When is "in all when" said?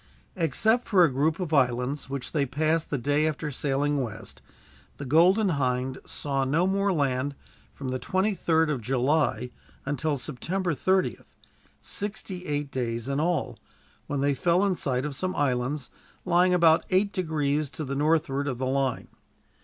13.07-14.21